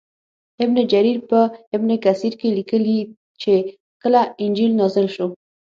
[0.63, 1.39] ابن جریر په
[1.75, 2.99] ابن کثیر کې لیکلي
[3.41, 3.53] چې
[4.01, 5.27] کله انجیل نازل شو.